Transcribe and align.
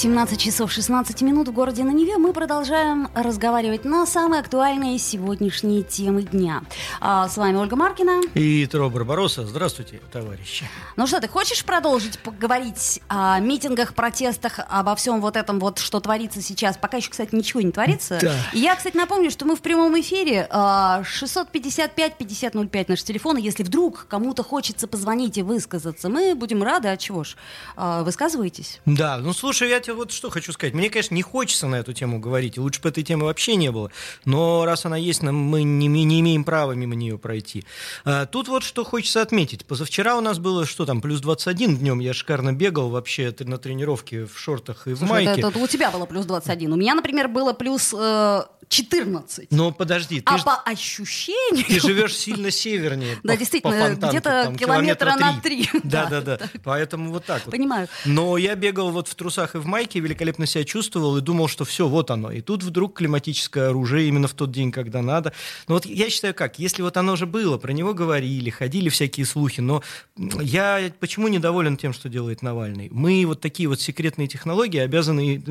17 0.00 0.40
часов 0.40 0.72
16 0.72 1.20
минут 1.20 1.48
в 1.48 1.52
городе 1.52 1.84
на 1.84 1.90
Неве. 1.90 2.16
Мы 2.16 2.32
продолжаем 2.32 3.10
разговаривать 3.14 3.84
на 3.84 4.06
самые 4.06 4.40
актуальные 4.40 4.98
сегодняшние 4.98 5.82
темы 5.82 6.22
дня. 6.22 6.62
А, 7.02 7.28
с 7.28 7.36
вами 7.36 7.58
Ольга 7.58 7.76
Маркина. 7.76 8.22
И 8.32 8.64
Тро 8.64 8.88
Барбароса. 8.88 9.46
Здравствуйте, 9.46 10.00
товарищи. 10.10 10.66
Ну 10.96 11.06
что, 11.06 11.20
ты 11.20 11.28
хочешь 11.28 11.62
продолжить 11.66 12.18
поговорить 12.20 13.02
о 13.08 13.40
митингах, 13.40 13.92
протестах, 13.92 14.60
обо 14.70 14.94
всем 14.94 15.20
вот 15.20 15.36
этом 15.36 15.60
вот, 15.60 15.78
что 15.78 16.00
творится 16.00 16.40
сейчас? 16.40 16.78
Пока 16.78 16.96
еще, 16.96 17.10
кстати, 17.10 17.34
ничего 17.34 17.60
не 17.60 17.70
творится. 17.70 18.18
Да. 18.22 18.34
И 18.54 18.60
я, 18.60 18.76
кстати, 18.76 18.96
напомню, 18.96 19.30
что 19.30 19.44
мы 19.44 19.54
в 19.54 19.60
прямом 19.60 20.00
эфире 20.00 20.48
655-5005 20.50 22.84
наш 22.88 23.02
телефон. 23.02 23.36
Если 23.36 23.64
вдруг 23.64 24.06
кому-то 24.08 24.42
хочется 24.44 24.88
позвонить 24.88 25.36
и 25.36 25.42
высказаться, 25.42 26.08
мы 26.08 26.34
будем 26.34 26.62
рады. 26.62 26.88
А 26.88 26.96
чего 26.96 27.22
ж? 27.22 27.36
А, 27.76 28.02
Высказывайтесь. 28.02 28.80
Да, 28.86 29.18
ну 29.18 29.34
слушай, 29.34 29.68
я 29.68 29.78
тебе 29.78 29.89
вот 29.94 30.12
что 30.12 30.30
хочу 30.30 30.52
сказать. 30.52 30.74
Мне, 30.74 30.90
конечно, 30.90 31.14
не 31.14 31.22
хочется 31.22 31.66
на 31.66 31.76
эту 31.76 31.92
тему 31.92 32.18
говорить, 32.20 32.58
лучше 32.58 32.80
бы 32.80 32.88
этой 32.88 33.02
темы 33.02 33.26
вообще 33.26 33.56
не 33.56 33.70
было. 33.70 33.90
Но 34.24 34.64
раз 34.64 34.84
она 34.86 34.96
есть, 34.96 35.22
мы 35.22 35.62
не, 35.62 35.86
не 35.88 36.20
имеем 36.20 36.44
права 36.44 36.72
мимо 36.72 36.94
нее 36.94 37.18
пройти. 37.18 37.64
А, 38.04 38.26
Тут 38.26 38.48
вот 38.48 38.62
что 38.62 38.84
хочется 38.84 39.22
отметить. 39.22 39.64
Позавчера 39.66 40.16
у 40.16 40.20
нас 40.20 40.38
было, 40.38 40.66
что 40.66 40.86
там, 40.86 41.00
плюс 41.00 41.20
21 41.20 41.76
днем. 41.78 41.98
Я 42.00 42.14
шикарно 42.14 42.52
бегал 42.52 42.90
вообще 42.90 43.34
на 43.40 43.58
тренировке 43.58 44.26
в 44.26 44.38
шортах 44.38 44.86
и 44.86 44.92
в 44.94 44.98
Слушай, 44.98 45.24
это- 45.24 45.30
майке. 45.30 45.40
это 45.48 45.58
у 45.58 45.66
тебя 45.66 45.90
было 45.90 46.06
плюс 46.06 46.26
21. 46.26 46.72
У 46.72 46.76
меня, 46.76 46.94
например, 46.94 47.28
было 47.28 47.52
плюс 47.52 47.94
э, 47.96 48.42
14. 48.70 49.48
Но 49.50 49.72
подожди, 49.72 50.20
ты, 50.20 50.32
а 50.32 50.38
ж- 50.38 50.44
по 50.44 50.54
ощущению... 50.54 51.64
ты 51.66 51.80
живешь 51.80 52.16
сильно 52.16 52.52
севернее. 52.52 53.16
Да, 53.24 53.32
по- 53.32 53.38
действительно, 53.38 53.96
где-то 53.96 54.44
там, 54.44 54.56
километра 54.56 55.16
на 55.18 55.40
три. 55.40 55.68
Да, 55.82 56.06
Да, 56.06 56.20
да, 56.20 56.36
да. 56.36 56.50
Поэтому 56.62 57.10
вот 57.10 57.24
так 57.24 57.44
вот. 57.44 57.50
Понимаю. 57.50 57.88
Но 58.04 58.36
я 58.36 58.54
бегал 58.54 58.92
вот 58.92 59.08
в 59.08 59.14
трусах 59.16 59.56
и 59.56 59.58
в 59.58 59.66
майке, 59.66 59.98
великолепно 59.98 60.46
себя 60.46 60.62
чувствовал 60.62 61.16
и 61.16 61.20
думал, 61.20 61.48
что 61.48 61.64
все, 61.64 61.88
вот 61.88 62.12
оно. 62.12 62.30
И 62.30 62.42
тут 62.42 62.62
вдруг 62.62 62.96
климатическое 62.96 63.70
оружие 63.70 64.06
именно 64.06 64.28
в 64.28 64.34
тот 64.34 64.52
день, 64.52 64.70
когда 64.70 65.02
надо. 65.02 65.32
Но 65.66 65.74
вот 65.74 65.84
я 65.84 66.08
считаю 66.08 66.32
как, 66.32 66.60
если 66.60 66.82
вот 66.82 66.96
оно 66.96 67.16
же 67.16 67.26
было, 67.26 67.58
про 67.58 67.72
него 67.72 67.92
говорили, 67.92 68.50
ходили 68.50 68.88
всякие 68.88 69.26
слухи, 69.26 69.60
но 69.60 69.82
я 70.16 70.92
почему 71.00 71.26
недоволен 71.26 71.76
тем, 71.76 71.92
что 71.92 72.08
делает 72.08 72.40
Навальный? 72.42 72.88
Мы 72.92 73.24
вот 73.26 73.40
такие 73.40 73.68
вот 73.68 73.80
секретные 73.80 74.28
технологии 74.28 74.78
обязаны 74.78 75.42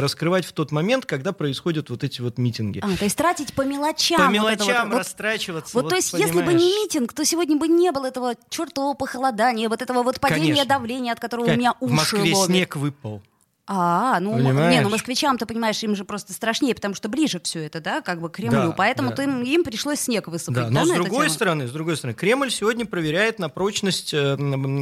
раскрывать 0.00 0.46
в 0.46 0.52
тот 0.52 0.72
момент, 0.72 1.04
когда 1.04 1.32
происходят 1.32 1.90
вот 1.90 2.02
эти 2.02 2.22
вот 2.22 2.38
митинги. 2.38 2.61
А, 2.82 2.96
то 2.96 3.04
есть 3.04 3.16
тратить 3.16 3.52
по 3.54 3.62
мелочам. 3.62 4.18
По 4.18 4.24
вот 4.24 4.32
мелочам 4.32 4.88
вот. 4.88 4.92
Вот- 4.94 4.98
растрачиваться. 4.98 5.76
Вот, 5.76 5.88
то 5.88 5.96
есть, 5.96 6.12
если 6.12 6.32
бы 6.32 6.40
не 6.40 6.46
понимаешь? 6.46 6.62
митинг, 6.84 7.12
то 7.12 7.24
сегодня 7.24 7.56
бы 7.56 7.68
не 7.68 7.90
было 7.92 8.06
этого 8.06 8.34
чертового 8.50 8.94
похолодания, 8.94 9.68
вот 9.68 9.82
этого 9.82 10.02
вот 10.02 10.20
падения 10.20 10.48
Конечно. 10.54 10.64
давления, 10.66 11.12
от 11.12 11.20
которого 11.20 11.46
у 11.46 11.56
меня 11.56 11.74
В 11.80 11.84
уши 11.84 11.94
Москве 11.94 12.34
ломят. 12.34 12.46
снег 12.46 12.76
выпал. 12.76 13.22
А, 13.68 14.18
ну, 14.18 14.32
Понимаешь? 14.32 14.74
не, 14.74 14.80
ну 14.80 14.90
москвичам, 14.90 15.38
ты 15.38 15.46
понимаешь, 15.46 15.80
им 15.84 15.94
же 15.94 16.04
просто 16.04 16.32
страшнее, 16.32 16.74
потому 16.74 16.96
что 16.96 17.08
ближе 17.08 17.38
все 17.44 17.60
это, 17.64 17.80
да, 17.80 18.00
как 18.00 18.20
бы 18.20 18.28
к 18.28 18.32
Кремлю, 18.34 18.68
Да, 18.68 18.72
поэтому 18.72 19.10
да. 19.10 19.16
ты 19.16 19.22
им, 19.22 19.42
им 19.42 19.62
пришлось 19.62 20.00
снег 20.00 20.26
высыпать. 20.26 20.64
Да, 20.64 20.68
но 20.70 20.84
да, 20.84 20.86
с 20.86 20.94
другой 20.96 21.30
стороны, 21.30 21.68
с 21.68 21.70
другой 21.70 21.96
стороны, 21.96 22.16
Кремль 22.16 22.50
сегодня 22.50 22.84
проверяет 22.86 23.38
на 23.38 23.48
прочность 23.48 24.12
э, 24.14 24.34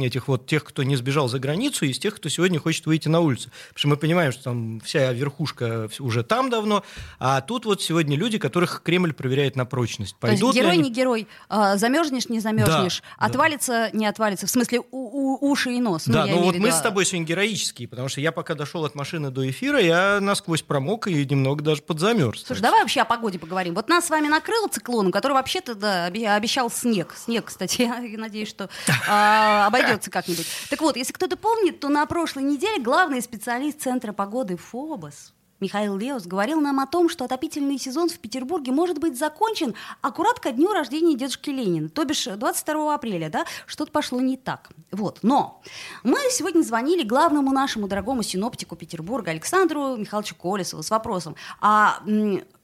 этих 0.03 0.27
вот 0.27 0.47
тех, 0.47 0.63
кто 0.63 0.81
не 0.81 0.95
сбежал 0.95 1.29
за 1.29 1.37
границу, 1.37 1.85
и 1.85 1.89
из 1.89 1.99
тех, 1.99 2.15
кто 2.15 2.27
сегодня 2.27 2.59
хочет 2.59 2.87
выйти 2.87 3.07
на 3.07 3.19
улицу. 3.19 3.51
Потому 3.69 3.77
что 3.79 3.87
мы 3.89 3.97
понимаем, 3.97 4.31
что 4.31 4.43
там 4.45 4.79
вся 4.79 5.13
верхушка 5.13 5.87
уже 5.99 6.23
там 6.23 6.49
давно, 6.49 6.83
а 7.19 7.41
тут 7.41 7.65
вот 7.65 7.83
сегодня 7.83 8.17
люди, 8.17 8.39
которых 8.39 8.81
Кремль 8.83 9.13
проверяет 9.13 9.55
на 9.55 9.65
прочность. 9.65 10.15
То 10.19 10.27
есть 10.27 10.41
Пойдут 10.41 10.55
герой, 10.55 10.71
они- 10.73 10.81
не 10.81 10.91
герой, 10.91 11.27
а, 11.49 11.77
замерзнешь, 11.77 12.29
не 12.29 12.39
замерзнешь, 12.39 13.01
Да, 13.01 13.15
да. 13.19 13.25
отвалится, 13.27 13.89
не 13.93 14.07
отвалится, 14.07 14.47
в 14.47 14.49
смысле 14.49 14.79
у- 14.79 14.85
у- 14.91 15.51
уши 15.51 15.71
и 15.73 15.79
нос. 15.79 16.05
Да, 16.07 16.21
я 16.21 16.25
ну 16.25 16.31
имею 16.31 16.45
вот 16.45 16.55
мы 16.55 16.65
виду, 16.69 16.75
с 16.75 16.79
а, 16.79 16.83
тобой 16.83 17.05
сегодня 17.05 17.27
героические, 17.27 17.87
потому 17.87 18.09
что 18.09 18.21
я 18.21 18.31
пока 18.31 18.55
дошел 18.55 18.70
от 18.79 18.95
машины 18.95 19.31
до 19.31 19.49
эфира, 19.49 19.79
я 19.79 20.19
насквозь 20.21 20.61
промок 20.61 21.07
и 21.07 21.25
немного 21.25 21.63
даже 21.63 21.81
подзамерз. 21.81 22.43
Слушай, 22.45 22.61
давай 22.61 22.81
вообще 22.81 23.01
о 23.01 23.05
погоде 23.05 23.39
поговорим. 23.39 23.75
Вот 23.75 23.89
нас 23.89 24.07
с 24.07 24.09
вами 24.09 24.27
накрыло 24.27 24.67
циклоном, 24.67 25.11
который 25.11 25.33
вообще-то 25.33 25.75
да, 25.75 26.05
обещал 26.05 26.69
снег. 26.71 27.15
Снег, 27.17 27.45
кстати, 27.45 27.81
я 28.11 28.17
надеюсь, 28.17 28.49
что 28.49 28.69
а, 29.07 29.67
обойдется 29.67 30.09
как-нибудь. 30.09 30.47
Так 30.69 30.81
вот, 30.81 30.95
если 30.95 31.13
кто-то 31.13 31.37
помнит, 31.37 31.79
то 31.79 31.89
на 31.89 32.05
прошлой 32.05 32.43
неделе 32.43 32.81
главный 32.81 33.21
специалист 33.21 33.81
Центра 33.81 34.13
погоды 34.13 34.57
ФОБОС 34.57 35.33
Михаил 35.61 35.95
Леус 35.95 36.25
говорил 36.25 36.59
нам 36.59 36.79
о 36.79 36.87
том, 36.87 37.07
что 37.07 37.25
отопительный 37.25 37.77
сезон 37.77 38.09
в 38.09 38.19
Петербурге 38.19 38.71
может 38.71 38.97
быть 38.99 39.17
закончен 39.17 39.75
аккурат 40.01 40.39
ко 40.39 40.51
дню 40.51 40.73
рождения 40.73 41.15
дедушки 41.15 41.51
Ленина, 41.51 41.87
то 41.89 42.03
бишь 42.03 42.25
22 42.25 42.95
апреля, 42.95 43.29
да, 43.29 43.45
что-то 43.67 43.91
пошло 43.91 44.19
не 44.19 44.37
так. 44.37 44.71
Вот, 44.91 45.19
но 45.21 45.61
мы 46.03 46.17
сегодня 46.31 46.63
звонили 46.63 47.03
главному 47.03 47.51
нашему 47.51 47.87
дорогому 47.87 48.23
синоптику 48.23 48.75
Петербурга 48.75 49.31
Александру 49.31 49.95
Михайловичу 49.95 50.35
Колесову 50.35 50.83
с 50.83 50.89
вопросом, 50.89 51.35
а 51.59 51.99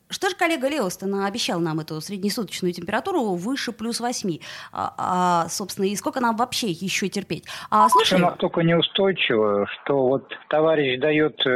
что 0.10 0.30
же 0.30 0.36
коллега 0.36 0.68
Леос-то 0.68 1.06
обещал 1.26 1.60
нам 1.60 1.80
эту 1.80 2.00
среднесуточную 2.02 2.74
температуру 2.74 3.34
выше 3.36 3.72
плюс 3.72 4.00
8? 4.00 4.40
А, 4.72 4.94
а, 4.98 5.50
собственно, 5.50 5.86
и 5.86 5.96
сколько 5.96 6.20
нам 6.20 6.36
вообще 6.36 6.68
еще 6.68 7.10
терпеть? 7.10 7.46
А, 7.70 7.90
слушай, 7.90 8.16
Все 8.16 8.18
настолько 8.18 8.62
неустойчиво, 8.62 9.68
что 9.68 10.08
вот 10.08 10.34
товарищ 10.50 11.00
дает 11.00 11.40
э, 11.46 11.50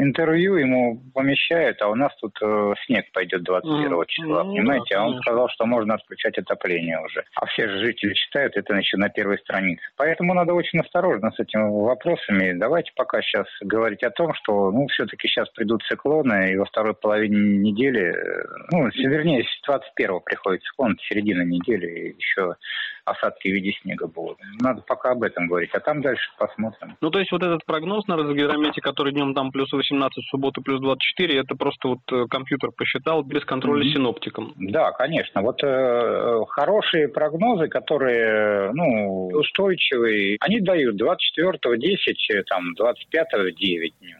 интервью, 0.00 0.56
ему 0.56 1.00
помещают, 1.14 1.80
а 1.82 1.88
у 1.88 1.94
нас 1.94 2.12
тут 2.20 2.36
э, 2.42 2.74
снег 2.86 3.06
пойдет 3.12 3.42
21 3.44 3.92
Мгм. 3.92 4.04
числа, 4.06 4.44
Ну, 4.44 4.54
понимаете? 4.54 4.94
да, 4.94 5.00
а 5.00 5.02
он 5.02 5.06
конечно. 5.12 5.22
сказал, 5.22 5.48
что 5.48 5.66
можно 5.66 5.94
отключать 5.94 6.38
отопление 6.38 6.98
уже. 7.04 7.24
А 7.36 7.46
все 7.46 7.68
же 7.68 7.78
жители 7.78 8.14
читают 8.14 8.56
это 8.56 8.74
еще 8.74 8.96
на 8.96 9.08
первой 9.08 9.38
странице. 9.38 9.82
Поэтому 9.96 10.34
надо 10.34 10.54
очень 10.54 10.80
осторожно 10.80 11.30
с 11.32 11.38
этими 11.40 11.68
вопросами. 11.70 12.52
Давайте 12.52 12.92
пока 12.96 13.22
сейчас 13.22 13.46
говорить 13.60 14.02
о 14.02 14.10
том, 14.10 14.34
что, 14.34 14.70
ну, 14.70 14.86
все-таки 14.88 15.28
сейчас 15.28 15.48
придут 15.50 15.82
циклоны, 15.88 16.52
и 16.52 16.56
во 16.56 16.64
второй 16.64 16.94
половине 16.94 17.61
недели, 17.62 18.14
э, 18.14 18.44
ну, 18.70 18.88
вернее, 18.94 19.44
с 19.44 19.66
21 19.66 20.20
приходит 20.24 20.62
циклон, 20.62 20.96
середина 21.08 21.42
недели, 21.42 22.16
еще 22.18 22.56
осадки 23.04 23.48
в 23.48 23.52
виде 23.52 23.72
снега 23.82 24.06
будут. 24.06 24.38
Надо 24.60 24.82
пока 24.82 25.10
об 25.12 25.22
этом 25.22 25.48
говорить, 25.48 25.70
а 25.72 25.80
там 25.80 26.02
дальше 26.02 26.22
посмотрим. 26.38 26.96
Ну, 27.00 27.10
то 27.10 27.18
есть 27.18 27.32
вот 27.32 27.42
этот 27.42 27.64
прогноз 27.64 28.06
на 28.06 28.16
Росгидромете, 28.16 28.80
который 28.80 29.12
днем 29.12 29.34
там 29.34 29.50
плюс 29.50 29.72
18, 29.72 30.24
в 30.24 30.30
субботу 30.30 30.62
плюс 30.62 30.80
24, 30.80 31.40
это 31.40 31.54
просто 31.56 31.88
вот 31.88 32.00
э, 32.12 32.26
компьютер 32.30 32.70
посчитал 32.76 33.22
без 33.22 33.44
контроля 33.44 33.84
Мгм. 33.84 33.92
синоптиком. 33.92 34.52
Да, 34.56 34.92
конечно. 34.92 35.42
Вот 35.42 35.62
э, 35.64 36.40
хорошие 36.48 37.08
прогнозы, 37.08 37.68
которые 37.68 38.72
ну, 38.72 39.26
устойчивые, 39.28 40.36
они 40.40 40.60
дают 40.60 41.00
24-го 41.00 41.74
10, 41.74 42.30
э, 42.30 42.42
там, 42.44 42.74
25-го 42.78 43.48
9 43.48 43.94
днем. 44.00 44.18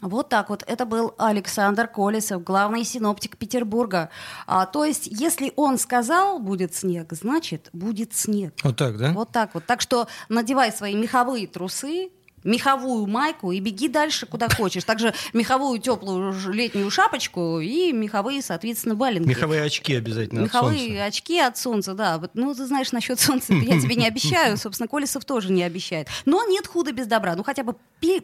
Вот 0.00 0.28
так 0.28 0.50
вот. 0.50 0.62
Это 0.66 0.84
был 0.84 1.14
Александр 1.18 1.86
Колесов, 1.88 2.42
главный 2.44 2.84
синоптик 2.84 3.36
Петербурга. 3.36 4.10
А, 4.46 4.66
то 4.66 4.84
есть, 4.84 5.06
если 5.06 5.52
он 5.56 5.78
сказал, 5.78 6.38
будет 6.38 6.74
снег, 6.74 7.08
значит, 7.12 7.70
будет 7.72 8.14
снег. 8.14 8.54
Вот 8.62 8.76
так, 8.76 8.98
да? 8.98 9.12
Вот 9.12 9.30
так 9.30 9.54
вот. 9.54 9.64
Так 9.66 9.80
что 9.80 10.06
надевай 10.28 10.72
свои 10.72 10.94
меховые 10.94 11.46
трусы, 11.46 12.10
меховую 12.42 13.06
майку 13.06 13.52
и 13.52 13.60
беги 13.60 13.88
дальше, 13.88 14.26
куда 14.26 14.48
хочешь. 14.50 14.84
Также 14.84 15.14
меховую 15.32 15.78
теплую 15.78 16.34
летнюю 16.52 16.90
шапочку 16.90 17.58
и 17.60 17.90
меховые, 17.90 18.42
соответственно, 18.42 18.94
валенки. 18.94 19.26
Меховые 19.26 19.62
очки 19.62 19.94
обязательно 19.94 20.42
от 20.42 20.48
Меховые 20.48 20.78
солнца. 20.88 21.04
очки 21.06 21.40
от 21.40 21.56
солнца, 21.56 21.94
да. 21.94 22.20
Ну, 22.34 22.54
ты 22.54 22.66
знаешь, 22.66 22.92
насчет 22.92 23.18
солнца 23.18 23.54
я 23.54 23.80
тебе 23.80 23.96
не 23.96 24.06
обещаю. 24.06 24.58
Собственно, 24.58 24.88
Колесов 24.88 25.24
тоже 25.24 25.50
не 25.50 25.62
обещает. 25.62 26.08
Но 26.26 26.46
нет 26.46 26.66
худа 26.66 26.92
без 26.92 27.06
добра. 27.06 27.34
Ну, 27.34 27.42
хотя 27.44 27.62
бы 27.62 27.76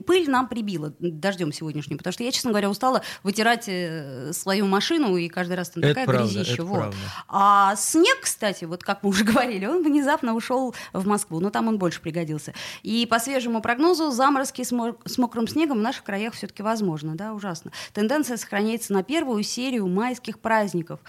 пыль 0.06 0.29
нам 0.31 0.49
прибила 0.49 0.93
дождем 0.99 1.53
сегодняшним. 1.53 1.99
Потому 1.99 2.12
что 2.12 2.25
я, 2.25 2.32
честно 2.32 2.50
говоря, 2.50 2.71
устала 2.71 3.03
вытирать 3.23 3.65
э, 3.69 4.32
свою 4.32 4.67
машину, 4.67 5.17
и 5.17 5.29
каждый 5.29 5.55
раз 5.56 5.71
там 5.71 5.82
Это 5.82 5.91
такая 5.91 6.06
правда, 6.06 6.32
грязища. 6.32 6.62
вот. 6.65 6.79
правда. 6.79 6.97
А 7.29 7.77
снег, 7.77 8.21
кстати, 8.23 8.65
вот 8.65 8.82
как 8.82 9.03
мы 9.03 9.11
уже 9.11 9.25
говорили, 9.31 9.67
он 9.67 9.82
внезапно 9.82 10.35
ушел 10.35 10.75
в 10.93 11.06
Москву. 11.06 11.41
Но 11.41 11.50
там 11.50 11.69
он 11.69 11.79
больше 11.79 12.00
пригодился. 12.00 12.55
И 12.82 13.06
по 13.06 13.19
свежему 13.19 13.61
прогнозу 13.62 14.11
заморозки 14.11 14.62
с, 14.62 14.73
с 15.05 15.19
мокрым 15.19 15.49
снегом 15.49 15.79
в 15.79 15.82
наших 15.82 16.05
краях 16.05 16.35
все-таки 16.35 16.62
возможно. 16.62 17.15
Да, 17.15 17.35
ужасно. 17.35 17.73
Тенденция 17.93 18.37
сохраняется 18.37 18.93
на 18.93 19.03
первую 19.03 19.43
серию 19.43 19.87
майских 19.87 20.38
праздников. 20.38 21.00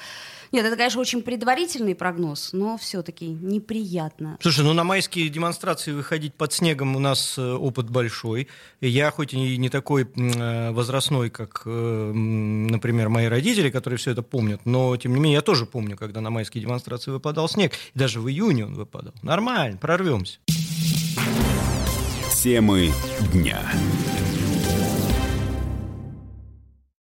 Нет, 0.52 0.66
это, 0.66 0.76
конечно, 0.76 1.00
очень 1.00 1.22
предварительный 1.22 1.96
прогноз, 1.96 2.50
но 2.52 2.78
все-таки 2.78 3.28
неприятно. 3.28 4.38
Слушай, 4.42 4.66
ну 4.66 4.74
на 4.74 4.84
майские 4.84 5.30
демонстрации 5.30 5.94
выходить 5.94 6.34
под 6.34 6.52
снегом 6.52 6.96
у 6.96 7.00
нас 7.00 7.38
э, 7.38 7.54
опыт 7.54 7.90
большой. 7.90 8.50
Я 8.82 9.12
хоть 9.12 9.34
и 9.34 9.58
не 9.58 9.70
такой 9.70 10.04
э, 10.04 10.72
возрастной, 10.72 11.30
как, 11.30 11.62
э, 11.66 12.12
например, 12.12 13.08
мои 13.08 13.28
родители, 13.28 13.70
которые 13.70 13.98
все 13.98 14.12
это 14.12 14.24
помнят, 14.24 14.62
но 14.66 14.98
тем 14.98 15.14
не 15.14 15.22
менее 15.22 15.36
я 15.36 15.42
тоже 15.42 15.66
помню, 15.66 15.96
когда 15.96 16.20
на 16.20 16.30
майские 16.30 16.62
демонстрации 16.62 17.12
выпадал 17.12 17.48
снег. 17.48 17.74
И 17.94 18.00
даже 18.00 18.20
в 18.20 18.28
июне 18.28 18.66
он 18.66 18.74
выпадал. 18.74 19.14
Нормально, 19.22 19.78
прорвемся. 19.78 20.40
Темы 22.34 22.92
дня. 23.32 23.62